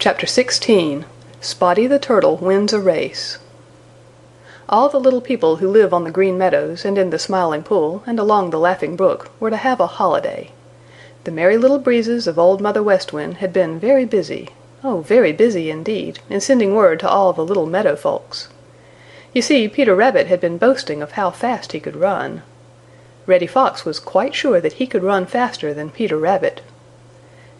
CHAPTER 0.00 0.26
XVI 0.26 1.04
Spotty 1.42 1.86
the 1.86 1.98
Turtle 1.98 2.38
Wins 2.38 2.72
a 2.72 2.80
Race 2.80 3.36
All 4.66 4.88
the 4.88 4.98
little 4.98 5.20
people 5.20 5.56
who 5.56 5.68
live 5.68 5.92
on 5.92 6.04
the 6.04 6.10
Green 6.10 6.38
Meadows 6.38 6.86
and 6.86 6.96
in 6.96 7.10
the 7.10 7.18
Smiling 7.18 7.62
Pool 7.62 8.02
and 8.06 8.18
along 8.18 8.48
the 8.48 8.58
Laughing 8.58 8.96
Brook 8.96 9.30
were 9.38 9.50
to 9.50 9.58
have 9.58 9.78
a 9.78 9.86
holiday. 9.86 10.52
The 11.24 11.30
Merry 11.30 11.58
Little 11.58 11.78
Breezes 11.78 12.26
of 12.26 12.38
Old 12.38 12.62
Mother 12.62 12.82
West 12.82 13.12
Wind 13.12 13.36
had 13.44 13.52
been 13.52 13.78
very 13.78 14.06
busy, 14.06 14.48
oh 14.82 15.02
very 15.02 15.32
busy 15.32 15.70
indeed, 15.70 16.20
in 16.30 16.40
sending 16.40 16.74
word 16.74 16.98
to 17.00 17.08
all 17.10 17.34
the 17.34 17.44
little 17.44 17.66
meadow 17.66 17.94
folks. 17.94 18.48
You 19.34 19.42
see 19.42 19.68
Peter 19.68 19.94
Rabbit 19.94 20.28
had 20.28 20.40
been 20.40 20.56
boasting 20.56 21.02
of 21.02 21.12
how 21.12 21.30
fast 21.30 21.72
he 21.72 21.78
could 21.78 21.96
run. 21.96 22.42
Reddy 23.26 23.46
Fox 23.46 23.84
was 23.84 24.00
quite 24.00 24.34
sure 24.34 24.62
that 24.62 24.80
he 24.80 24.86
could 24.86 25.02
run 25.02 25.26
faster 25.26 25.74
than 25.74 25.90
Peter 25.90 26.16
Rabbit. 26.16 26.62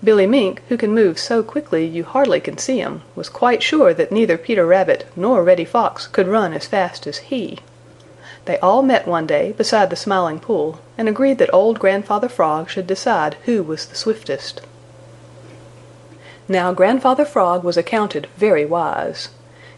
Billy 0.03 0.27
Mink, 0.27 0.62
who 0.69 0.79
can 0.79 0.95
move 0.95 1.19
so 1.19 1.43
quickly 1.43 1.85
you 1.85 2.05
hardly 2.05 2.41
can 2.41 2.57
see 2.57 2.79
him, 2.79 3.03
was 3.14 3.29
quite 3.29 3.62
sure 3.62 3.93
that 3.93 4.11
neither 4.11 4.38
Peter 4.38 4.65
Rabbit 4.65 5.06
nor 5.15 5.42
Reddy 5.42 5.66
Fox 5.66 6.06
could 6.06 6.27
run 6.27 6.55
as 6.55 6.66
fast 6.66 7.06
as 7.06 7.19
he. 7.19 7.59
They 8.47 8.59
all 8.61 8.83
met 8.83 9.06
one 9.06 9.27
day 9.27 9.52
beside 9.52 9.91
the 9.91 9.97
Smiling 9.97 10.41
Pool 10.41 10.80
and 10.97 11.06
agreed 11.06 11.37
that 11.39 11.52
old 11.52 11.78
Grandfather 11.78 12.30
Frog 12.30 12.70
should 12.70 12.87
decide 12.87 13.37
who 13.45 13.62
was 13.62 13.84
the 13.84 13.95
swiftest. 13.95 14.62
Now 16.48 16.73
Grandfather 16.73 17.27
Frog 17.27 17.62
was 17.62 17.77
accounted 17.77 18.27
very 18.39 18.64
wise. 18.64 19.28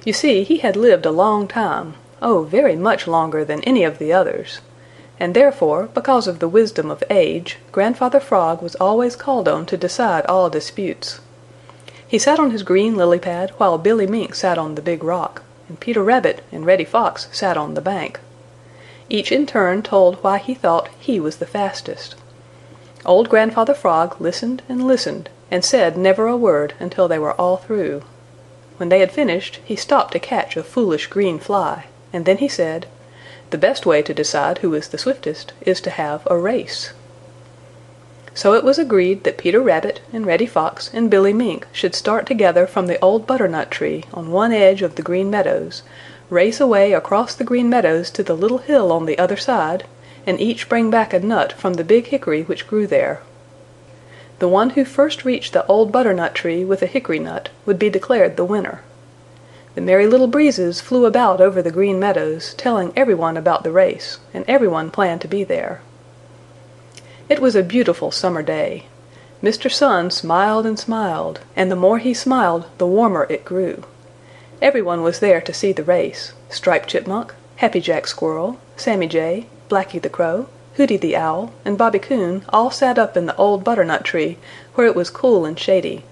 You 0.05 0.12
see 0.12 0.45
he 0.45 0.59
had 0.59 0.77
lived 0.77 1.05
a 1.05 1.11
long 1.11 1.48
time, 1.48 1.95
oh 2.20 2.45
very 2.45 2.77
much 2.77 3.09
longer 3.09 3.45
than 3.45 3.62
any 3.64 3.83
of 3.83 3.98
the 3.98 4.12
others 4.12 4.61
and 5.23 5.35
therefore, 5.35 5.89
because 5.95 6.27
of 6.27 6.41
the 6.41 6.49
wisdom 6.49 6.91
of 6.91 7.05
age, 7.09 7.57
Grandfather 7.71 8.19
Frog 8.19 8.61
was 8.61 8.75
always 8.81 9.15
called 9.15 9.47
on 9.47 9.65
to 9.67 9.77
decide 9.77 10.27
all 10.27 10.51
disputes. 10.51 11.21
He 12.09 12.19
sat 12.19 12.41
on 12.41 12.51
his 12.51 12.65
green 12.65 12.97
lily 12.97 13.21
pad 13.21 13.51
while 13.57 13.79
Billy 13.79 14.09
Mink 14.09 14.35
sat 14.35 14.59
on 14.59 14.75
the 14.75 14.83
Big 14.83 15.05
Rock, 15.05 15.43
and 15.69 15.79
Peter 15.79 16.03
Rabbit 16.03 16.42
and 16.51 16.67
Reddy 16.67 16.84
Fox 16.84 17.29
sat 17.31 17.56
on 17.56 17.75
the 17.75 17.81
bank. 17.81 18.19
Each 19.09 19.31
in 19.31 19.47
turn 19.47 19.84
told 19.84 20.17
why 20.25 20.39
he 20.39 20.55
thought 20.55 20.89
he 20.98 21.20
was 21.20 21.36
the 21.36 21.47
fastest. 21.47 22.17
Old 23.07 23.29
Grandfather 23.29 23.75
Frog 23.75 24.20
listened 24.20 24.62
and 24.69 24.89
listened 24.89 25.29
and 25.53 25.64
said 25.64 25.97
never 25.97 26.27
a 26.27 26.36
word 26.36 26.75
until 26.81 27.07
they 27.07 27.20
were 27.20 27.41
all 27.41 27.59
through. 27.59 28.03
When 28.77 28.89
they 28.89 28.98
had 28.98 29.12
finished 29.12 29.61
he 29.64 29.77
stopped 29.77 30.14
to 30.14 30.19
catch 30.19 30.57
a 30.57 30.64
foolish 30.64 31.07
green 31.07 31.39
fly, 31.39 31.84
and 32.12 32.25
then 32.25 32.39
he 32.39 32.48
said, 32.48 32.89
the 33.53 33.58
best 33.58 33.86
way 33.86 34.03
to 34.03 34.12
decide 34.12 34.58
who 34.58 34.75
is 34.75 34.89
the 34.89 34.98
swiftest 34.98 35.53
is 35.61 35.81
to 35.83 35.91
have 35.91 36.27
a 36.27 36.36
race. 36.36 36.92
So 38.34 38.55
it 38.55 38.64
was 38.64 38.78
agreed 38.78 39.25
that 39.25 39.36
Peter 39.36 39.61
Rabbit 39.61 40.00
and 40.11 40.25
Reddy 40.25 40.47
Fox 40.47 40.91
and 40.95 41.11
Billy 41.11 41.34
Mink 41.34 41.67
should 41.70 41.95
start 41.95 42.27
together 42.27 42.67
from 42.67 42.86
the 42.86 42.98
old 43.00 43.27
butternut 43.27 43.70
tree 43.70 44.05
on 44.14 44.33
one 44.33 44.53
edge 44.53 44.80
of 44.80 44.95
the 44.95 45.03
Green 45.03 45.30
Meadows, 45.30 45.83
race 46.30 46.61
away 46.61 46.95
across 46.95 47.34
the 47.34 47.45
Green 47.45 47.69
Meadows 47.69 48.11
to 48.12 48.23
the 48.23 48.34
little 48.34 48.58
hill 48.58 48.91
on 48.91 49.05
the 49.05 49.19
other 49.19 49.36
side, 49.36 49.84
and 50.27 50.41
each 50.41 50.69
bring 50.69 50.91
back 50.91 51.12
a 51.12 51.20
nut 51.20 51.53
from 51.53 51.75
the 51.75 51.84
big 51.84 52.06
hickory 52.06 52.42
which 52.42 52.67
grew 52.67 52.86
there. 52.86 53.20
The 54.39 54.48
one 54.48 54.70
who 54.70 54.84
first 54.86 55.27
reached 55.27 55.53
the 55.53 55.67
old 55.67 55.92
butternut 55.92 56.34
tree 56.34 56.64
with 56.64 56.80
a 56.80 56.86
hickory 56.86 57.19
nut 57.19 57.50
would 57.67 57.78
be 57.78 57.91
declared 57.91 58.36
the 58.36 58.47
winner. 58.47 58.83
The 59.75 59.81
Merry 59.81 60.06
Little 60.06 60.27
Breezes 60.27 60.83
flew 60.83 61.06
about 61.06 61.41
over 61.41 61.62
the 61.62 61.70
Green 61.70 61.98
Meadows, 61.98 62.53
telling 62.55 62.92
everyone 62.95 63.39
about 63.39 63.65
the 63.65 63.73
race, 63.73 64.19
and 64.34 64.45
everyone 64.47 64.91
planned 64.91 65.23
to 65.23 65.29
be 65.29 65.45
there. 65.45 65.81
It 67.31 67.41
was 67.41 67.56
a 67.56 67.62
beautiful 67.62 68.11
summer 68.11 68.42
day. 68.42 68.84
Mr. 69.42 69.73
Sun 69.73 70.11
smiled 70.11 70.67
and 70.67 70.79
smiled, 70.79 71.41
and 71.56 71.70
the 71.70 71.77
more 71.77 71.97
he 71.97 72.12
smiled 72.12 72.67
the 72.77 72.87
warmer 72.87 73.27
it 73.31 73.47
grew. 73.47 73.84
Everyone 74.61 75.03
was 75.03 75.20
there 75.20 75.41
to 75.41 75.55
see 75.55 75.73
the 75.73 75.83
race 75.83 76.34
Striped 76.51 76.91
Chipmunk, 76.91 77.33
Happy 77.57 77.81
Jack 77.81 78.07
Squirrel, 78.07 78.59
Sammy 78.77 79.09
Jay, 79.09 79.47
Blacky 79.70 80.02
the 80.02 80.11
Crow, 80.11 80.48
Hooty 80.77 80.98
the 80.98 81.17
Owl, 81.17 81.51
and 81.64 81.79
Bobby 81.79 81.98
Coon 81.98 82.45
all 82.51 82.70
sat 82.70 82.98
up 82.98 83.17
in 83.17 83.25
the 83.25 83.36
old 83.36 83.64
butternut 83.64 84.05
tree 84.05 84.36
where 84.75 84.86
it 84.86 84.95
was 84.95 85.08
cool 85.08 85.46
and 85.46 85.58
shady. 85.58 86.05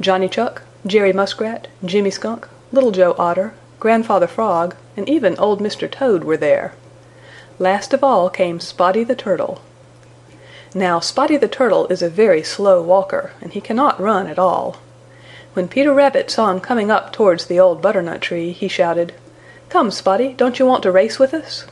Johnny 0.00 0.28
Chuck, 0.28 0.62
Jerry 0.86 1.12
Muskrat, 1.12 1.66
Jimmy 1.84 2.12
Skunk, 2.12 2.48
Little 2.72 2.92
Joe 2.92 3.16
Otter, 3.18 3.54
Grandfather 3.80 4.28
Frog, 4.28 4.76
and 4.96 5.08
even 5.08 5.36
old 5.38 5.60
Mr. 5.60 5.90
Toad 5.90 6.22
were 6.22 6.36
there. 6.36 6.74
Last 7.58 7.92
of 7.92 8.04
all 8.04 8.30
came 8.30 8.60
Spotty 8.60 9.02
the 9.02 9.16
Turtle. 9.16 9.60
Now 10.72 11.00
Spotty 11.00 11.36
the 11.36 11.48
Turtle 11.48 11.88
is 11.88 12.00
a 12.00 12.08
very 12.08 12.44
slow 12.44 12.80
walker, 12.80 13.32
and 13.40 13.52
he 13.52 13.60
cannot 13.60 14.00
run 14.00 14.28
at 14.28 14.38
all. 14.38 14.76
When 15.54 15.66
Peter 15.66 15.92
Rabbit 15.92 16.30
saw 16.30 16.48
him 16.50 16.60
coming 16.60 16.92
up 16.92 17.12
towards 17.12 17.46
the 17.46 17.58
old 17.58 17.82
butternut 17.82 18.20
tree, 18.20 18.52
he 18.52 18.68
shouted, 18.68 19.14
"Come, 19.68 19.90
Spotty, 19.90 20.34
don't 20.34 20.60
you 20.60 20.66
want 20.66 20.84
to 20.84 20.92
race 20.92 21.18
with 21.18 21.34
us?" 21.34 21.66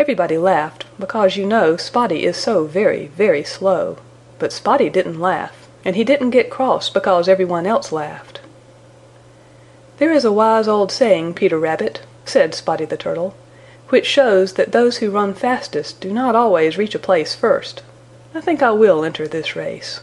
Everybody 0.00 0.36
laughed, 0.36 0.84
because 0.98 1.36
you 1.36 1.46
know 1.46 1.76
Spotty 1.76 2.24
is 2.24 2.36
so 2.36 2.64
very, 2.64 3.06
very 3.16 3.44
slow. 3.44 3.98
But 4.40 4.52
Spotty 4.52 4.90
didn't 4.90 5.20
laugh, 5.20 5.68
and 5.84 5.94
he 5.94 6.02
didn't 6.02 6.30
get 6.30 6.50
cross 6.50 6.90
because 6.90 7.28
everyone 7.28 7.66
else 7.66 7.92
laughed. 7.92 8.40
"There 9.98 10.12
is 10.12 10.26
a 10.26 10.32
wise 10.32 10.68
old 10.68 10.92
saying, 10.92 11.32
Peter 11.32 11.58
Rabbit," 11.58 12.00
said 12.26 12.54
Spotty 12.54 12.84
the 12.84 12.98
Turtle, 12.98 13.34
"which 13.88 14.04
shows 14.04 14.52
that 14.52 14.72
those 14.72 14.98
who 14.98 15.10
run 15.10 15.32
fastest 15.32 16.00
do 16.02 16.12
not 16.12 16.36
always 16.36 16.76
reach 16.76 16.94
a 16.94 16.98
place 16.98 17.34
first. 17.34 17.82
I 18.34 18.42
think 18.42 18.62
I 18.62 18.72
will 18.72 19.04
enter 19.04 19.26
this 19.26 19.56
race." 19.56 20.00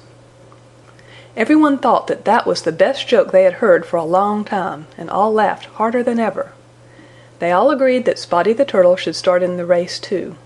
Everyone 1.38 1.78
thought 1.78 2.08
that 2.08 2.26
that 2.26 2.48
was 2.48 2.64
the 2.64 2.72
best 2.72 3.08
joke 3.08 3.31
they 3.31 3.44
had 3.44 3.62
heard 3.62 3.86
for 3.86 3.98
a 3.98 4.04
long 4.04 4.44
time, 4.44 4.88
and 4.98 5.12
all 5.12 5.31
laughed 5.31 5.66
harder 5.66 6.02
than 6.02 6.20
ever. 6.20 6.54
They 7.38 7.52
all 7.52 7.70
agreed 7.70 8.06
that 8.06 8.18
Spotty 8.18 8.54
the 8.54 8.66
Turtle 8.66 8.96
should 8.96 9.16
start 9.16 9.44
in 9.44 9.58
the 9.58 9.66
race 9.66 10.00
too. 10.00 10.38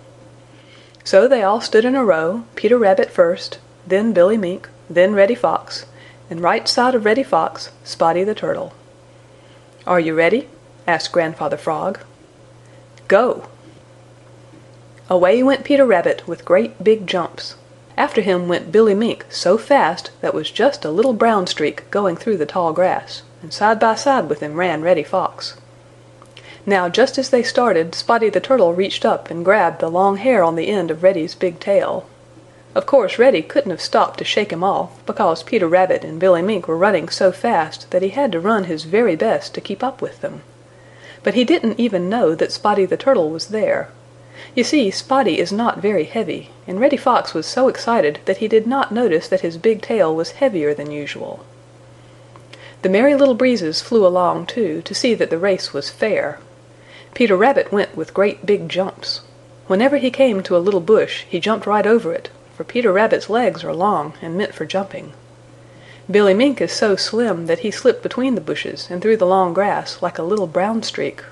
So 1.06 1.26
they 1.26 1.42
all 1.42 1.62
stood 1.62 1.86
in 1.86 1.96
a 1.96 2.04
row, 2.04 2.44
Peter 2.56 2.78
Rabbit 2.78 3.12
first, 3.12 3.60
then 3.88 4.12
Billy 4.12 4.36
Mink, 4.36 4.68
then 4.90 5.16
Reddy 5.16 5.36
Fox, 5.36 5.86
and 6.30 6.42
right 6.42 6.68
side 6.68 6.96
of 6.96 7.06
Reddy 7.06 7.24
Fox, 7.24 7.70
Spotty 7.86 8.26
the 8.26 8.36
Turtle. 8.36 8.74
"Are 9.88 10.02
you 10.02 10.16
ready?" 10.16 10.50
asked 10.86 11.14
Grandfather 11.14 11.56
Frog. 11.56 12.00
"Go!" 13.08 13.44
Away 15.10 15.42
went 15.42 15.64
Peter 15.64 15.86
Rabbit 15.86 16.28
with 16.28 16.44
great 16.44 16.84
big 16.84 17.08
jumps. 17.08 17.56
After 17.96 18.20
him 18.20 18.50
went 18.50 18.70
Billy 18.70 18.94
Mink 18.94 19.26
so 19.30 19.58
fast 19.58 20.12
that 20.20 20.34
was 20.34 20.52
just 20.52 20.84
a 20.84 20.92
little 20.92 21.14
brown 21.14 21.48
streak 21.48 21.90
going 21.90 22.18
through 22.18 22.36
the 22.36 22.46
tall 22.46 22.74
grass, 22.74 23.22
and 23.42 23.54
side 23.54 23.80
by 23.80 23.96
side 23.96 24.28
with 24.28 24.42
him 24.42 24.56
ran 24.56 24.82
Reddy 24.82 25.04
Fox. 25.04 25.56
Now 26.66 26.90
just 26.90 27.18
as 27.18 27.30
they 27.30 27.42
started 27.42 27.96
Spotty 27.96 28.28
the 28.30 28.42
Turtle 28.42 28.74
reached 28.74 29.06
up 29.06 29.32
and 29.32 29.46
grabbed 29.46 29.80
the 29.80 29.90
long 29.90 30.18
hair 30.18 30.44
on 30.44 30.58
the 30.58 30.68
end 30.68 30.92
of 30.92 31.02
Reddy's 31.02 31.34
big 31.34 31.62
tail. 31.62 32.06
Of 32.78 32.86
course 32.86 33.18
Reddy 33.18 33.42
couldn't 33.42 33.72
have 33.72 33.82
stopped 33.82 34.20
to 34.20 34.24
shake 34.24 34.54
him 34.54 34.64
off, 34.64 35.04
because 35.08 35.42
Peter 35.42 35.68
Rabbit 35.68 36.04
and 36.04 36.20
Billy 36.20 36.44
Mink 36.44 36.68
were 36.68 36.78
running 36.78 37.10
so 37.10 37.32
fast 37.32 37.90
that 37.90 38.04
he 38.04 38.10
had 38.10 38.32
to 38.34 38.40
run 38.40 38.66
his 38.66 38.84
very 38.84 39.16
best 39.16 39.56
to 39.56 39.62
keep 39.62 39.84
up 39.84 40.00
with 40.00 40.22
them. 40.22 40.44
But 41.24 41.34
he 41.34 41.44
didn't 41.44 41.80
even 41.80 42.08
know 42.08 42.36
that 42.36 42.52
Spotty 42.52 42.86
the 42.86 42.96
Turtle 42.96 43.32
was 43.32 43.48
there. 43.48 43.90
You 44.54 44.64
see 44.64 44.92
Spotty 44.92 45.40
is 45.40 45.52
not 45.52 45.80
very 45.80 46.04
heavy, 46.04 46.52
and 46.68 46.80
Reddy 46.80 46.98
Fox 46.98 47.34
was 47.34 47.48
so 47.48 47.68
excited 47.68 48.20
that 48.26 48.38
he 48.38 48.48
did 48.48 48.68
not 48.68 48.92
notice 48.92 49.28
that 49.28 49.42
his 49.42 49.58
big 49.58 49.82
tail 49.82 50.16
was 50.16 50.34
heavier 50.34 50.76
than 50.76 50.92
usual. 50.92 51.44
The 52.84 52.90
Merry 52.90 53.16
Little 53.16 53.34
Breezes 53.34 53.82
flew 53.82 54.06
along 54.06 54.46
too, 54.46 54.84
to 54.84 54.94
see 54.94 55.16
that 55.16 55.32
the 55.32 55.40
race 55.40 55.74
was 55.74 55.90
fair. 55.90 56.38
Peter 57.16 57.36
Rabbit 57.36 57.72
went 57.72 57.98
with 57.98 58.14
great 58.14 58.46
big 58.46 58.70
jumps. 58.70 59.22
Whenever 59.66 59.98
he 59.98 60.12
came 60.12 60.44
to 60.44 60.56
a 60.56 60.60
little 60.62 60.80
bush 60.80 61.24
he 61.28 61.40
jumped 61.40 61.66
right 61.66 61.88
over 61.88 62.14
it, 62.14 62.30
for 62.58 62.64
Peter 62.64 62.92
Rabbit's 62.92 63.30
legs 63.30 63.64
are 63.64 63.72
long 63.72 64.14
and 64.20 64.36
meant 64.36 64.56
for 64.56 64.66
jumping. 64.66 65.14
Billy 66.10 66.34
Mink 66.34 66.60
is 66.60 66.72
so 66.72 66.96
slim 66.96 67.46
that 67.46 67.60
he 67.60 67.70
slipped 67.70 68.02
between 68.02 68.34
the 68.34 68.42
bushes 68.42 68.90
and 68.90 69.00
through 69.00 69.18
the 69.18 69.28
long 69.28 69.54
grass 69.54 70.02
like 70.02 70.18
a 70.18 70.24
little 70.24 70.48
brown 70.48 70.82
streak. 70.82 71.24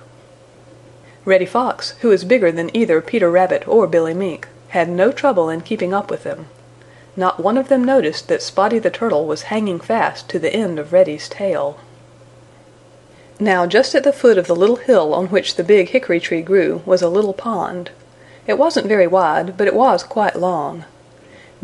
Reddy 1.26 1.48
Fox, 1.48 1.96
who 2.02 2.12
is 2.12 2.24
bigger 2.24 2.52
than 2.52 2.76
either 2.78 3.02
Peter 3.02 3.32
Rabbit 3.32 3.68
or 3.68 3.88
Billy 3.88 4.14
Mink, 4.14 4.48
had 4.70 4.88
no 4.88 5.12
trouble 5.12 5.50
in 5.50 5.62
keeping 5.62 5.96
up 5.96 6.12
with 6.12 6.22
them. 6.22 6.46
Not 7.16 7.40
one 7.40 7.58
of 7.58 7.70
them 7.70 7.84
noticed 7.84 8.28
that 8.28 8.44
Spotty 8.44 8.78
the 8.78 8.92
Turtle 8.92 9.26
was 9.26 9.50
hanging 9.50 9.80
fast 9.80 10.30
to 10.30 10.38
the 10.38 10.54
end 10.54 10.78
of 10.78 10.94
Reddy's 10.94 11.28
tail. 11.28 11.80
Now 13.40 13.66
just 13.66 13.96
at 13.96 14.04
the 14.04 14.14
foot 14.14 14.38
of 14.38 14.46
the 14.46 14.56
little 14.56 14.76
hill 14.76 15.12
on 15.16 15.30
which 15.30 15.56
the 15.56 15.64
big 15.64 15.90
hickory 15.90 16.20
tree 16.20 16.44
grew 16.44 16.84
was 16.86 17.02
a 17.02 17.10
little 17.10 17.34
pond. 17.34 17.90
It 18.46 18.60
wasn't 18.60 18.86
very 18.86 19.08
wide, 19.08 19.58
but 19.58 19.66
it 19.66 19.74
was 19.74 20.04
quite 20.04 20.36
long. 20.36 20.86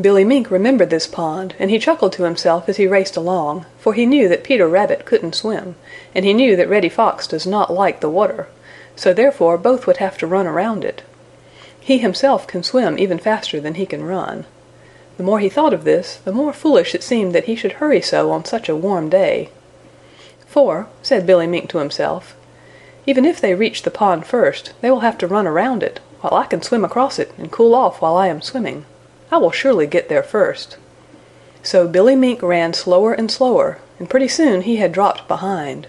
Billy 0.02 0.24
Mink 0.24 0.50
remembered 0.50 0.90
this 0.90 1.06
pond, 1.06 1.54
and 1.60 1.70
he 1.70 1.78
chuckled 1.78 2.14
to 2.14 2.24
himself 2.24 2.68
as 2.68 2.78
he 2.78 2.88
raced 2.88 3.16
along, 3.16 3.68
for 3.78 3.94
he 3.94 4.08
knew 4.08 4.28
that 4.30 4.44
Peter 4.44 4.68
Rabbit 4.68 5.06
couldn't 5.06 5.36
swim, 5.36 5.76
and 6.16 6.26
he 6.26 6.34
knew 6.34 6.56
that 6.56 6.68
Reddy 6.68 6.90
Fox 6.90 7.28
does 7.28 7.46
not 7.46 7.72
like 7.72 8.00
the 8.00 8.10
water, 8.10 8.48
so 8.96 9.14
therefore 9.14 9.60
both 9.60 9.86
would 9.86 9.98
have 9.98 10.18
to 10.18 10.26
run 10.26 10.48
around 10.48 10.84
it. 10.84 11.04
He 11.80 12.00
himself 12.00 12.48
can 12.48 12.64
swim 12.64 12.98
even 12.98 13.20
faster 13.20 13.60
than 13.60 13.76
he 13.76 13.86
can 13.86 14.04
run. 14.04 14.46
The 15.18 15.24
more 15.24 15.38
he 15.38 15.50
thought 15.50 15.72
of 15.72 15.84
this, 15.84 16.16
the 16.26 16.32
more 16.32 16.52
foolish 16.52 16.96
it 16.96 17.04
seemed 17.04 17.34
that 17.34 17.44
he 17.44 17.56
should 17.56 17.74
hurry 17.74 18.02
so 18.02 18.32
on 18.32 18.44
such 18.44 18.70
a 18.70 18.76
warm 18.76 19.08
day. 19.08 19.50
"For," 20.48 20.88
said 21.04 21.28
Billy 21.28 21.46
Mink 21.46 21.70
to 21.70 21.78
himself, 21.78 22.36
"even 23.06 23.24
if 23.24 23.40
they 23.40 23.54
reach 23.54 23.84
the 23.84 23.92
pond 23.92 24.26
first, 24.26 24.72
they 24.82 24.90
will 24.90 25.02
have 25.02 25.20
to 25.20 25.28
run 25.28 25.46
around 25.46 25.84
it, 25.84 26.00
while 26.22 26.34
I 26.34 26.48
can 26.48 26.64
swim 26.64 26.84
across 26.84 27.20
it 27.20 27.32
and 27.38 27.52
cool 27.52 27.76
off 27.76 28.02
while 28.02 28.16
I 28.18 28.30
am 28.30 28.42
swimming. 28.42 28.86
I 29.32 29.38
will 29.38 29.52
surely 29.52 29.88
get 29.88 30.10
there 30.10 30.24
first." 30.24 30.78
So 31.64 31.88
Billy 31.88 32.16
Mink 32.16 32.42
ran 32.42 32.74
slower 32.74 33.14
and 33.14 33.32
slower, 33.32 33.78
and 33.98 34.10
pretty 34.10 34.28
soon 34.28 34.62
he 34.62 34.78
had 34.78 34.92
dropped 34.92 35.28
behind. 35.28 35.88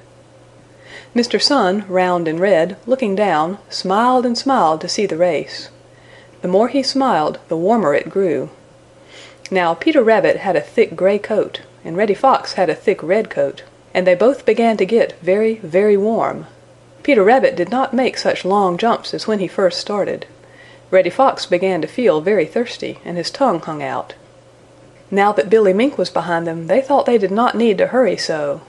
Mr. 1.15 1.43
Sun, 1.43 1.85
round 1.89 2.29
and 2.29 2.39
red, 2.41 2.77
looking 2.87 3.15
down, 3.15 3.59
smiled 3.69 4.25
and 4.25 4.39
smiled 4.39 4.81
to 4.81 4.89
see 4.89 5.07
the 5.07 5.17
race. 5.17 5.69
The 6.41 6.49
more 6.49 6.69
he 6.69 6.83
smiled 6.83 7.39
the 7.49 7.57
warmer 7.57 7.95
it 7.95 8.09
grew. 8.09 8.51
Now 9.51 9.75
Peter 9.75 10.03
Rabbit 10.03 10.39
had 10.39 10.57
a 10.57 10.61
thick 10.61 10.97
gray 10.97 11.19
coat, 11.19 11.61
and 11.85 11.97
Reddy 11.97 12.15
Fox 12.15 12.55
had 12.55 12.71
a 12.71 12.75
thick 12.75 13.03
red 13.03 13.29
coat, 13.29 13.63
and 13.93 14.07
they 14.07 14.15
both 14.15 14.47
began 14.47 14.77
to 14.79 14.87
get 14.87 15.15
very, 15.21 15.57
very 15.57 15.97
warm. 15.97 16.47
Peter 17.03 17.23
Rabbit 17.23 17.57
did 17.57 17.71
not 17.71 17.93
make 17.93 18.17
such 18.17 18.45
long 18.45 18.79
jumps 18.79 19.13
as 19.13 19.27
when 19.27 19.41
he 19.41 19.49
first 19.49 19.79
started. 19.79 20.25
Reddy 20.93 21.09
Fox 21.09 21.47
began 21.47 21.81
to 21.81 21.89
feel 21.89 22.21
very 22.21 22.45
thirsty 22.45 22.99
and 23.03 23.17
his 23.17 23.31
tongue 23.31 23.61
hung 23.61 23.83
out. 23.83 24.13
Now 25.11 25.33
that 25.33 25.49
Billy 25.49 25.73
Mink 25.73 25.97
was 25.97 26.11
behind 26.11 26.47
them 26.47 26.67
they 26.67 26.83
thought 26.83 27.07
they 27.07 27.17
did 27.17 27.31
not 27.31 27.57
need 27.57 27.79
to 27.79 27.87
hurry 27.87 28.19
so. 28.19 28.61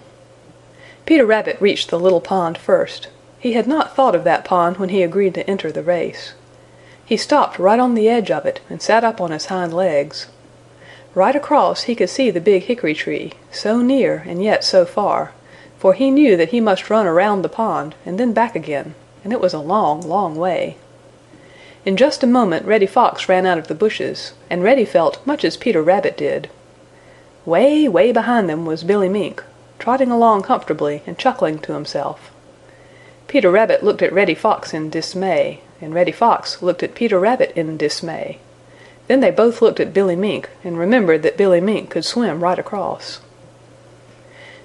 Peter 1.06 1.26
Rabbit 1.26 1.58
reached 1.60 1.90
the 1.90 2.00
little 2.00 2.22
pond 2.22 2.58
first. 2.58 3.10
He 3.40 3.54
had 3.54 3.68
not 3.68 3.94
thought 3.94 4.16
of 4.16 4.24
that 4.24 4.46
pond 4.46 4.78
when 4.78 4.88
he 4.88 5.04
agreed 5.04 5.34
to 5.34 5.50
enter 5.50 5.70
the 5.70 5.84
race. 5.84 6.34
He 7.06 7.18
stopped 7.18 7.60
right 7.60 7.78
on 7.78 7.94
the 7.94 8.08
edge 8.08 8.32
of 8.32 8.46
it 8.46 8.62
and 8.70 8.82
sat 8.82 9.04
up 9.04 9.20
on 9.20 9.32
his 9.32 9.48
hind 9.48 9.74
legs. 9.74 10.28
Right 11.14 11.36
across 11.36 11.84
he 11.84 11.96
could 11.96 12.10
see 12.10 12.32
the 12.32 12.40
big 12.40 12.64
hickory 12.64 12.94
tree, 12.94 13.34
so 13.52 13.82
near 13.82 14.24
and 14.26 14.42
yet 14.42 14.64
so 14.64 14.86
far, 14.86 15.34
for 15.78 15.94
he 15.94 16.10
knew 16.10 16.38
that 16.38 16.50
he 16.50 16.62
must 16.62 16.90
run 16.90 17.06
around 17.06 17.42
the 17.42 17.50
pond 17.50 17.96
and 18.06 18.18
then 18.18 18.32
back 18.32 18.56
again, 18.56 18.96
and 19.26 19.34
it 19.34 19.42
was 19.42 19.54
a 19.54 19.60
long, 19.60 20.00
long 20.00 20.38
way. 20.38 20.78
In 21.86 21.98
just 21.98 22.24
a 22.24 22.28
moment 22.28 22.66
Reddy 22.66 22.86
Fox 22.86 23.28
ran 23.28 23.46
out 23.46 23.58
of 23.58 23.68
the 23.68 23.76
bushes, 23.76 24.34
and 24.50 24.64
Reddy 24.64 24.86
felt 24.86 25.20
much 25.28 25.44
as 25.44 25.58
Peter 25.58 25.82
Rabbit 25.82 26.16
did. 26.16 26.50
Way, 27.46 27.90
way 27.90 28.14
behind 28.14 28.50
them 28.50 28.66
was 28.66 28.86
Billy 28.86 29.10
Mink, 29.10 29.44
trotting 29.80 30.10
along 30.10 30.44
comfortably 30.44 31.04
and 31.06 31.18
chuckling 31.18 31.60
to 31.60 31.74
himself. 31.74 32.32
Peter 33.28 33.52
Rabbit 33.52 33.84
looked 33.84 34.02
at 34.02 34.14
Reddy 34.14 34.34
Fox 34.34 34.74
in 34.74 34.90
dismay, 34.90 35.60
and 35.82 35.94
Reddy 35.94 36.14
Fox 36.14 36.62
looked 36.62 36.84
at 36.84 36.96
Peter 36.96 37.20
Rabbit 37.20 37.52
in 37.54 37.76
dismay. 37.76 38.40
Then 39.08 39.20
they 39.20 39.32
both 39.32 39.62
looked 39.62 39.82
at 39.82 39.94
Billy 39.94 40.16
Mink 40.16 40.50
and 40.64 40.78
remembered 40.78 41.22
that 41.24 41.36
Billy 41.36 41.60
Mink 41.60 41.90
could 41.90 42.06
swim 42.06 42.42
right 42.42 42.60
across. 42.60 43.20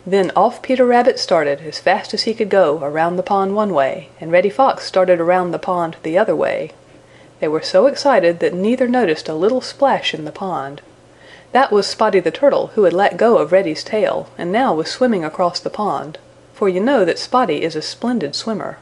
Then 0.06 0.30
off 0.36 0.62
Peter 0.62 0.86
Rabbit 0.86 1.18
started 1.18 1.62
as 1.62 1.80
fast 1.80 2.14
as 2.14 2.22
he 2.22 2.32
could 2.32 2.48
go 2.48 2.78
around 2.80 3.16
the 3.16 3.24
pond 3.24 3.56
one 3.56 3.74
way, 3.74 4.10
and 4.20 4.30
Reddy 4.30 4.50
Fox 4.50 4.84
started 4.84 5.18
around 5.18 5.50
the 5.50 5.58
pond 5.58 5.96
the 6.04 6.16
other 6.16 6.36
way. 6.36 6.70
They 7.40 7.48
were 7.48 7.62
so 7.62 7.86
excited 7.86 8.40
that 8.40 8.52
neither 8.52 8.88
noticed 8.88 9.28
a 9.28 9.34
little 9.34 9.60
splash 9.60 10.12
in 10.12 10.24
the 10.24 10.32
pond. 10.32 10.82
That 11.52 11.70
was 11.70 11.86
Spotty 11.86 12.20
the 12.20 12.30
Turtle 12.30 12.68
who 12.74 12.82
had 12.82 12.92
let 12.92 13.16
go 13.16 13.38
of 13.38 13.52
Reddy's 13.52 13.84
tail 13.84 14.28
and 14.36 14.50
now 14.50 14.74
was 14.74 14.90
swimming 14.90 15.24
across 15.24 15.60
the 15.60 15.70
pond, 15.70 16.18
for 16.52 16.68
you 16.68 16.80
know 16.80 17.04
that 17.04 17.18
Spotty 17.18 17.62
is 17.62 17.76
a 17.76 17.82
splendid 17.82 18.34
swimmer. 18.34 18.78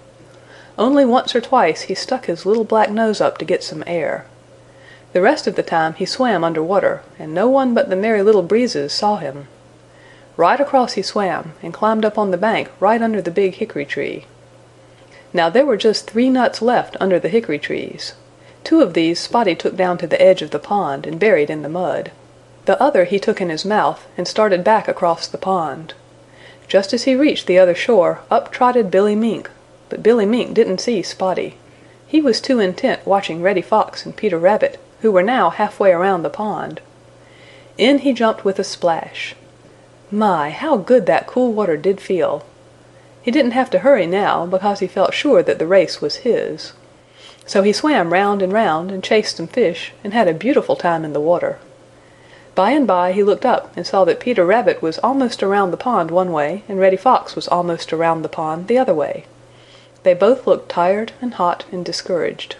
Only 0.78 1.04
once 1.04 1.34
or 1.36 1.40
twice 1.40 1.82
he 1.82 1.94
stuck 1.94 2.26
his 2.26 2.44
little 2.44 2.64
black 2.64 2.90
nose 2.90 3.20
up 3.20 3.38
to 3.38 3.44
get 3.44 3.62
some 3.62 3.84
air. 3.86 4.26
The 5.12 5.22
rest 5.22 5.46
of 5.46 5.54
the 5.54 5.62
time 5.62 5.94
he 5.94 6.04
swam 6.04 6.42
under 6.42 6.62
water 6.62 7.02
and 7.18 7.32
no 7.32 7.48
one 7.48 7.72
but 7.74 7.88
the 7.88 7.96
Merry 7.96 8.22
Little 8.22 8.42
Breezes 8.42 8.92
saw 8.92 9.16
him. 9.16 9.48
Right 10.36 10.60
across 10.60 10.94
he 10.94 11.02
swam 11.02 11.52
and 11.62 11.72
climbed 11.72 12.04
up 12.04 12.18
on 12.18 12.30
the 12.30 12.36
bank 12.36 12.70
right 12.80 13.00
under 13.00 13.22
the 13.22 13.30
big 13.30 13.54
hickory 13.54 13.84
tree. 13.84 14.26
Now 15.32 15.50
there 15.50 15.66
were 15.66 15.76
just 15.76 16.10
three 16.10 16.30
nuts 16.30 16.60
left 16.60 16.96
under 17.00 17.18
the 17.18 17.28
hickory 17.28 17.58
trees. 17.58 18.14
Two 18.66 18.82
of 18.82 18.94
these 18.94 19.20
Spotty 19.20 19.54
took 19.54 19.76
down 19.76 19.96
to 19.98 20.08
the 20.08 20.20
edge 20.20 20.42
of 20.42 20.50
the 20.50 20.58
pond 20.58 21.06
and 21.06 21.20
buried 21.20 21.50
in 21.50 21.62
the 21.62 21.68
mud. 21.68 22.10
The 22.64 22.82
other 22.82 23.04
he 23.04 23.20
took 23.20 23.40
in 23.40 23.48
his 23.48 23.64
mouth 23.64 24.04
and 24.18 24.26
started 24.26 24.64
back 24.64 24.88
across 24.88 25.28
the 25.28 25.38
pond. 25.38 25.94
Just 26.66 26.92
as 26.92 27.04
he 27.04 27.14
reached 27.14 27.46
the 27.46 27.60
other 27.60 27.76
shore 27.76 28.22
up 28.28 28.50
trotted 28.50 28.90
Billy 28.90 29.14
Mink, 29.14 29.48
but 29.88 30.02
Billy 30.02 30.26
Mink 30.26 30.52
didn't 30.52 30.80
see 30.80 31.00
Spotty. 31.00 31.58
He 32.08 32.20
was 32.20 32.40
too 32.40 32.58
intent 32.58 33.06
watching 33.06 33.40
Reddy 33.40 33.62
Fox 33.62 34.04
and 34.04 34.16
Peter 34.16 34.36
Rabbit, 34.36 34.80
who 35.00 35.12
were 35.12 35.22
now 35.22 35.50
halfway 35.50 35.92
around 35.92 36.24
the 36.24 36.28
pond. 36.28 36.80
In 37.78 37.98
he 37.98 38.12
jumped 38.12 38.44
with 38.44 38.58
a 38.58 38.64
splash. 38.64 39.36
My, 40.10 40.50
how 40.50 40.76
good 40.76 41.06
that 41.06 41.28
cool 41.28 41.52
water 41.52 41.76
did 41.76 42.00
feel! 42.00 42.44
He 43.22 43.30
didn't 43.30 43.52
have 43.52 43.70
to 43.70 43.86
hurry 43.86 44.08
now 44.08 44.44
because 44.44 44.80
he 44.80 44.88
felt 44.88 45.14
sure 45.14 45.44
that 45.44 45.60
the 45.60 45.68
race 45.68 46.00
was 46.00 46.26
his. 46.26 46.72
So 47.46 47.62
he 47.62 47.72
swam 47.72 48.12
round 48.12 48.42
and 48.42 48.52
round 48.52 48.90
and 48.90 49.02
chased 49.02 49.36
some 49.36 49.46
fish 49.46 49.92
and 50.02 50.12
had 50.12 50.28
a 50.28 50.34
beautiful 50.34 50.74
time 50.76 51.04
in 51.04 51.12
the 51.12 51.20
water. 51.20 51.58
By 52.56 52.72
and 52.72 52.86
by 52.86 53.12
he 53.12 53.22
looked 53.22 53.46
up 53.46 53.70
and 53.76 53.86
saw 53.86 54.04
that 54.04 54.18
Peter 54.18 54.44
Rabbit 54.44 54.82
was 54.82 54.98
almost 54.98 55.42
around 55.42 55.70
the 55.70 55.76
pond 55.76 56.10
one 56.10 56.32
way 56.32 56.64
and 56.68 56.80
Reddy 56.80 56.96
Fox 56.96 57.36
was 57.36 57.46
almost 57.48 57.92
around 57.92 58.22
the 58.22 58.28
pond 58.28 58.66
the 58.66 58.78
other 58.78 58.94
way. 58.94 59.26
They 60.02 60.14
both 60.14 60.46
looked 60.46 60.68
tired 60.68 61.12
and 61.20 61.34
hot 61.34 61.64
and 61.70 61.84
discouraged. 61.84 62.56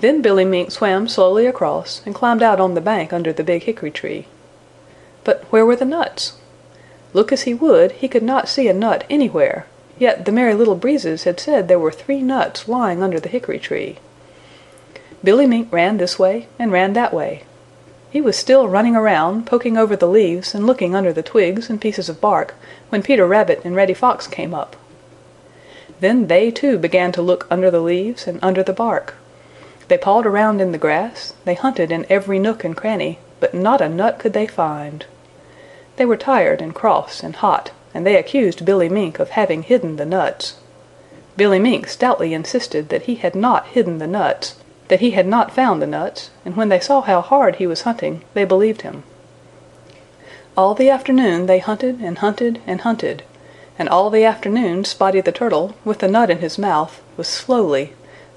Then 0.00 0.22
Billy 0.22 0.44
Mink 0.44 0.70
swam 0.70 1.06
slowly 1.06 1.46
across 1.46 2.02
and 2.04 2.14
climbed 2.14 2.42
out 2.42 2.60
on 2.60 2.74
the 2.74 2.80
bank 2.80 3.12
under 3.12 3.32
the 3.32 3.44
big 3.44 3.64
hickory 3.64 3.90
tree. 3.90 4.26
But 5.22 5.44
where 5.44 5.64
were 5.64 5.76
the 5.76 5.84
nuts? 5.84 6.34
Look 7.12 7.32
as 7.32 7.42
he 7.42 7.54
would, 7.54 7.92
he 7.92 8.08
could 8.08 8.22
not 8.22 8.48
see 8.48 8.68
a 8.68 8.74
nut 8.74 9.04
anywhere, 9.08 9.66
Yet 9.98 10.24
the 10.24 10.32
Merry 10.32 10.54
Little 10.54 10.74
Breezes 10.74 11.22
had 11.22 11.38
said 11.38 11.68
there 11.68 11.78
were 11.78 11.92
three 11.92 12.20
nuts 12.20 12.66
lying 12.66 13.02
under 13.02 13.20
the 13.20 13.28
hickory 13.28 13.60
tree. 13.60 13.98
Billy 15.22 15.46
Mink 15.46 15.72
ran 15.72 15.98
this 15.98 16.18
way 16.18 16.48
and 16.58 16.72
ran 16.72 16.94
that 16.94 17.14
way. 17.14 17.44
He 18.10 18.20
was 18.20 18.36
still 18.36 18.68
running 18.68 18.96
around, 18.96 19.46
poking 19.46 19.76
over 19.76 19.94
the 19.94 20.08
leaves 20.08 20.54
and 20.54 20.66
looking 20.66 20.94
under 20.94 21.12
the 21.12 21.22
twigs 21.22 21.70
and 21.70 21.80
pieces 21.80 22.08
of 22.08 22.20
bark, 22.20 22.54
when 22.88 23.02
Peter 23.02 23.26
Rabbit 23.26 23.60
and 23.64 23.76
Reddy 23.76 23.94
Fox 23.94 24.26
came 24.26 24.52
up. 24.52 24.74
Then 26.00 26.26
they 26.26 26.50
too 26.50 26.76
began 26.76 27.12
to 27.12 27.22
look 27.22 27.46
under 27.48 27.70
the 27.70 27.80
leaves 27.80 28.26
and 28.26 28.40
under 28.42 28.62
the 28.62 28.72
bark. 28.72 29.14
They 29.86 29.98
pawed 29.98 30.26
around 30.26 30.60
in 30.60 30.72
the 30.72 30.78
grass, 30.78 31.34
they 31.44 31.54
hunted 31.54 31.92
in 31.92 32.06
every 32.10 32.38
nook 32.38 32.64
and 32.64 32.76
cranny, 32.76 33.18
but 33.38 33.54
not 33.54 33.80
a 33.80 33.88
nut 33.88 34.18
could 34.18 34.32
they 34.32 34.46
find. 34.46 35.06
They 35.96 36.04
were 36.04 36.16
tired 36.16 36.60
and 36.60 36.74
cross 36.74 37.22
and 37.22 37.36
hot 37.36 37.70
and 37.94 38.04
they 38.04 38.16
accused 38.16 38.64
Billy 38.64 38.88
Mink 38.88 39.18
of 39.18 39.30
having 39.30 39.62
hidden 39.62 39.96
the 39.96 40.04
nuts. 40.04 40.56
Billy 41.36 41.58
Mink 41.58 41.88
stoutly 41.88 42.34
insisted 42.34 42.88
that 42.90 43.02
he 43.02 43.14
had 43.14 43.34
not 43.34 43.68
hidden 43.68 43.98
the 43.98 44.06
nuts, 44.06 44.56
that 44.88 45.00
he 45.00 45.12
had 45.12 45.26
not 45.26 45.54
found 45.54 45.80
the 45.80 45.86
nuts, 45.86 46.30
and 46.44 46.56
when 46.56 46.68
they 46.68 46.80
saw 46.80 47.00
how 47.00 47.20
hard 47.20 47.56
he 47.56 47.66
was 47.66 47.82
hunting 47.82 48.22
they 48.34 48.44
believed 48.44 48.82
him. 48.82 49.04
All 50.56 50.74
the 50.74 50.90
afternoon 50.90 51.46
they 51.46 51.58
hunted 51.58 52.00
and 52.00 52.18
hunted 52.18 52.60
and 52.66 52.82
hunted, 52.82 53.22
and 53.78 53.88
all 53.88 54.10
the 54.10 54.24
afternoon 54.24 54.84
Spotty 54.84 55.20
the 55.20 55.32
Turtle, 55.32 55.74
with 55.84 55.98
the 55.98 56.08
nut 56.08 56.30
in 56.30 56.38
his 56.38 56.58
mouth, 56.58 57.02
was 57.16 57.26
slowly, 57.26 57.92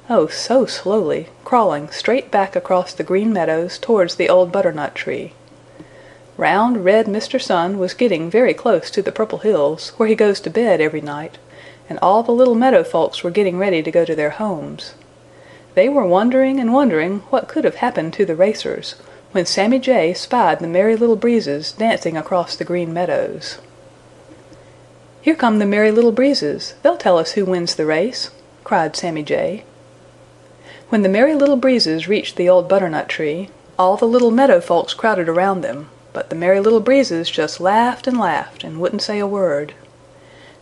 oh 0.09 0.27
so 0.27 0.65
slowly, 0.65 1.29
crawling 1.43 1.89
straight 1.89 2.31
back 2.31 2.55
across 2.55 2.93
the 2.93 3.03
Green 3.03 3.33
Meadows 3.33 3.77
towards 3.77 4.15
the 4.15 4.29
old 4.29 4.51
butternut 4.51 4.95
tree. 4.95 5.33
Round, 6.37 6.85
red 6.85 7.07
Mr. 7.07 7.41
Sun 7.41 7.79
was 7.79 7.95
getting 7.95 8.29
very 8.29 8.53
close 8.53 8.91
to 8.91 9.01
the 9.01 9.11
Purple 9.11 9.39
Hills, 9.39 9.89
where 9.97 10.07
he 10.07 10.13
goes 10.13 10.39
to 10.41 10.51
bed 10.51 10.79
every 10.79 11.01
night, 11.01 11.39
and 11.89 11.97
all 11.99 12.21
the 12.21 12.31
little 12.31 12.53
meadow 12.53 12.83
folks 12.83 13.23
were 13.23 13.31
getting 13.31 13.57
ready 13.57 13.81
to 13.81 13.89
go 13.89 14.05
to 14.05 14.15
their 14.15 14.29
homes. 14.29 14.93
They 15.73 15.89
were 15.89 16.05
wondering 16.05 16.59
and 16.59 16.73
wondering 16.73 17.21
what 17.31 17.47
could 17.47 17.63
have 17.63 17.77
happened 17.77 18.13
to 18.13 18.25
the 18.25 18.35
racers, 18.35 18.93
when 19.31 19.47
Sammy 19.47 19.79
Jay 19.79 20.13
spied 20.13 20.59
the 20.59 20.67
Merry 20.67 20.95
Little 20.95 21.15
Breezes 21.15 21.71
dancing 21.71 22.15
across 22.15 22.55
the 22.55 22.63
Green 22.63 22.93
Meadows. 22.93 23.57
"Here 25.21 25.35
come 25.35 25.57
the 25.57 25.65
Merry 25.65 25.89
Little 25.89 26.11
Breezes. 26.11 26.75
They'll 26.83 26.97
tell 26.97 27.17
us 27.17 27.31
who 27.31 27.45
wins 27.45 27.73
the 27.73 27.85
race," 27.87 28.29
cried 28.63 28.95
Sammy 28.95 29.23
Jay. 29.23 29.63
When 30.89 31.01
the 31.01 31.09
Merry 31.09 31.33
Little 31.33 31.57
Breezes 31.57 32.07
reached 32.07 32.35
the 32.35 32.47
old 32.47 32.69
butternut 32.69 33.09
tree, 33.09 33.49
all 33.79 33.97
the 33.97 34.05
little 34.05 34.31
meadow 34.31 34.61
folks 34.61 34.93
crowded 34.93 35.27
around 35.27 35.61
them, 35.61 35.89
but 36.17 36.31
the 36.31 36.35
Merry 36.35 36.59
Little 36.59 36.79
Breezes 36.79 37.29
just 37.29 37.59
laughed 37.59 38.07
and 38.07 38.17
laughed 38.17 38.63
and 38.63 38.79
wouldn't 38.79 39.03
say 39.03 39.19
a 39.19 39.27
word. 39.27 39.75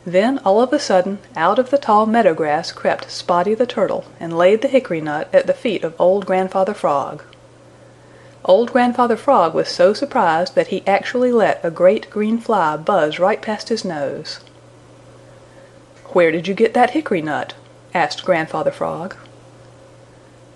Then 0.05 0.38
all 0.39 0.59
of 0.59 0.74
a 0.74 0.79
sudden 0.79 1.19
out 1.33 1.59
of 1.59 1.69
the 1.69 1.77
tall 1.77 2.05
meadow 2.05 2.33
grass 2.33 2.74
crept 2.74 3.09
Spotty 3.09 3.53
the 3.53 3.65
Turtle 3.65 4.03
and 4.19 4.38
laid 4.38 4.62
the 4.62 4.67
hickory 4.67 5.00
nut 5.00 5.29
at 5.31 5.47
the 5.47 5.53
feet 5.53 5.85
of 5.85 5.95
old 5.97 6.25
Grandfather 6.25 6.74
Frog. 6.74 7.24
Old 8.43 8.74
Grandfather 8.74 9.15
Frog 9.15 9.53
was 9.53 9.69
so 9.69 9.93
surprised 9.93 10.55
that 10.55 10.67
he 10.67 10.83
actually 10.85 11.31
let 11.31 11.63
a 11.63 11.71
great 11.71 12.09
green 12.09 12.38
fly 12.38 12.75
buzz 12.75 13.17
right 13.17 13.41
past 13.41 13.69
his 13.69 13.85
nose. 13.85 14.41
"Where 16.07 16.31
did 16.33 16.50
you 16.50 16.53
get 16.53 16.74
that 16.74 16.89
hickory 16.89 17.21
nut?" 17.21 17.53
asked 17.93 18.25
Grandfather 18.25 18.71
Frog. 18.71 19.15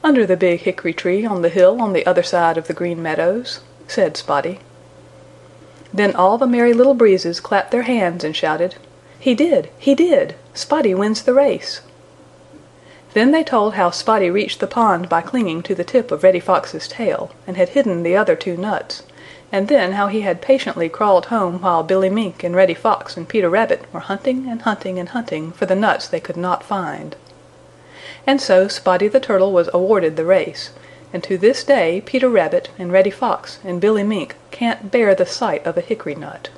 "Under 0.03 0.25
the 0.25 0.35
big 0.35 0.59
hickory 0.59 0.93
tree 0.93 1.25
on 1.25 1.41
the 1.41 1.47
hill 1.47 1.81
on 1.81 1.93
the 1.93 2.05
other 2.05 2.21
side 2.21 2.57
of 2.57 2.67
the 2.67 2.73
Green 2.73 3.01
Meadows. 3.01 3.61
said 3.87 4.17
Spotty. 4.17 4.59
Then 5.91 6.15
all 6.15 6.37
the 6.37 6.45
Merry 6.45 6.73
Little 6.73 6.93
Breezes 6.93 7.39
clapped 7.39 7.71
their 7.71 7.81
hands 7.81 8.23
and 8.23 8.35
shouted, 8.35 8.75
"He 9.19 9.33
did! 9.33 9.69
He 9.79 9.95
did! 9.95 10.35
Spotty 10.53 10.93
wins 10.93 11.23
the 11.23 11.33
race!" 11.33 11.81
Then 13.13 13.31
they 13.31 13.43
told 13.43 13.73
how 13.73 13.89
Spotty 13.89 14.29
reached 14.29 14.59
the 14.59 14.67
pond 14.67 15.09
by 15.09 15.21
clinging 15.21 15.63
to 15.63 15.73
the 15.73 15.83
tip 15.83 16.11
of 16.11 16.21
Reddy 16.21 16.39
Fox's 16.39 16.87
tail 16.87 17.31
and 17.47 17.57
had 17.57 17.69
hidden 17.69 18.03
the 18.03 18.15
other 18.15 18.35
two 18.35 18.55
nuts, 18.55 19.01
and 19.51 19.67
then 19.67 19.93
how 19.93 20.05
he 20.05 20.21
had 20.21 20.43
patiently 20.43 20.89
crawled 20.89 21.25
home 21.25 21.59
while 21.59 21.81
Billy 21.81 22.09
Mink 22.09 22.43
and 22.43 22.55
Reddy 22.55 22.75
Fox 22.75 23.17
and 23.17 23.27
Peter 23.27 23.49
Rabbit 23.49 23.81
were 23.91 24.01
hunting 24.01 24.47
and 24.47 24.61
hunting 24.61 24.99
and 24.99 25.09
hunting 25.09 25.51
for 25.51 25.65
the 25.65 25.75
nuts 25.75 26.07
they 26.07 26.19
could 26.19 26.37
not 26.37 26.63
find. 26.63 27.15
And 28.27 28.39
so 28.39 28.67
Spotty 28.67 29.07
the 29.07 29.19
Turtle 29.19 29.51
was 29.51 29.71
awarded 29.73 30.17
the 30.17 30.25
race, 30.25 30.69
and 31.11 31.23
to 31.23 31.37
this 31.37 31.63
day 31.63 32.01
Peter 32.05 32.29
Rabbit 32.29 32.69
and 32.77 32.91
Reddy 32.91 33.09
Fox 33.09 33.59
and 33.63 33.81
Billy 33.81 34.03
Mink 34.03 34.35
can't 34.51 34.91
bear 34.91 35.15
the 35.15 35.25
sight 35.25 35.65
of 35.65 35.77
a 35.77 35.81
hickory 35.81 36.15
nut. 36.15 36.49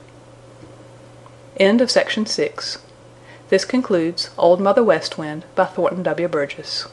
End 1.58 1.81
of 1.81 1.91
Section 1.91 2.25
6 2.25 2.79
This 3.50 3.65
concludes 3.65 4.29
Old 4.38 4.60
Mother 4.60 4.84
West 4.84 5.17
Wind 5.17 5.46
by 5.55 5.65
Thornton 5.65 6.03
W. 6.03 6.27
Burgess 6.27 6.88